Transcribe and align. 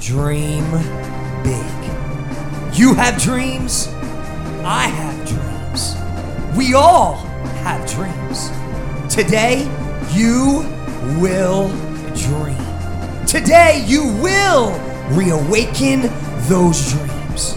Dream 0.00 0.64
big. 1.42 2.76
You 2.78 2.94
have 2.94 3.20
dreams. 3.20 3.88
I 4.64 4.86
have 4.86 5.28
dreams. 5.28 5.96
We 6.56 6.74
all 6.74 7.14
have 7.64 7.88
dreams. 7.90 8.50
Today, 9.12 9.62
you 10.12 10.64
will 11.20 11.68
dream. 12.14 13.26
Today, 13.26 13.84
you 13.86 14.04
will 14.22 14.70
reawaken 15.10 16.02
those 16.48 16.92
dreams. 16.92 17.54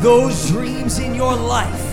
Those 0.00 0.48
dreams 0.48 0.98
in 0.98 1.14
your 1.14 1.36
life. 1.36 1.92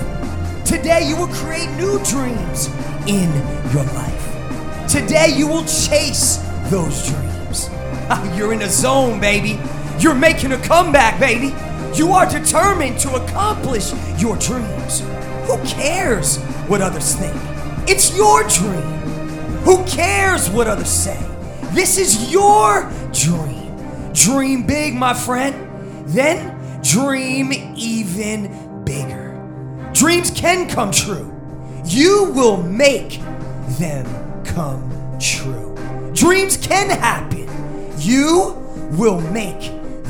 Today, 0.66 1.08
you 1.08 1.16
will 1.16 1.28
create 1.28 1.70
new 1.78 2.04
dreams 2.06 2.68
in 3.08 3.30
your 3.74 3.84
life. 3.94 4.88
Today, 4.88 5.34
you 5.36 5.48
will 5.48 5.66
chase 5.66 6.38
those 6.70 7.08
dreams. 7.08 7.41
Ah, 8.10 8.36
you're 8.36 8.54
in 8.54 8.62
a 8.62 8.70
zone, 8.70 9.20
baby. 9.20 9.60
You're 10.00 10.16
making 10.16 10.52
a 10.52 10.58
comeback, 10.58 11.20
baby. 11.20 11.54
You 11.94 12.12
are 12.14 12.26
determined 12.30 13.00
to 13.00 13.16
accomplish 13.16 13.92
your 14.18 14.38
dreams. 14.38 15.02
Who 15.48 15.58
cares 15.66 16.38
what 16.68 16.82
others 16.82 17.16
think? 17.16 17.36
It's 17.88 18.16
your 18.16 18.44
dream. 18.48 18.82
Who 19.64 19.84
cares 19.86 20.50
what 20.50 20.68
others 20.68 20.90
say? 20.90 21.20
This 21.74 21.98
is 21.98 22.32
your 22.32 22.92
dream. 23.14 24.12
Dream 24.14 24.64
big, 24.66 24.94
my 24.94 25.14
friend. 25.14 25.56
Then 26.08 26.82
dream 26.82 27.52
even 27.76 28.84
bigger. 28.84 29.38
Dreams 29.94 30.32
can 30.32 30.68
come 30.70 30.92
true. 30.92 31.32
You 31.86 32.32
will 32.34 32.62
make 32.64 33.20
them 33.80 34.06
come 34.44 35.18
true. 35.20 35.76
Dreams 36.14 36.58
can 36.58 36.90
happen. 36.90 37.31
You 38.02 38.58
will 38.98 39.22
make 39.22 39.62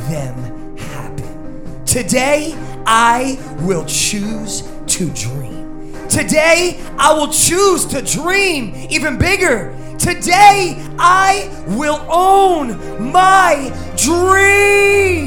them 0.08 0.78
happen. 0.78 1.84
Today, 1.86 2.56
I 2.86 3.38
will 3.64 3.84
choose 3.86 4.62
to 4.88 5.10
dream. 5.10 5.94
Today, 6.08 6.80
I 6.98 7.14
will 7.14 7.28
choose 7.28 7.86
to 7.88 8.02
dream 8.02 8.74
even 8.90 9.18
bigger. 9.18 9.76
Today, 10.00 10.78
I 10.98 11.50
will 11.68 12.00
own 12.10 13.12
my 13.12 13.74
dream. 13.98 15.21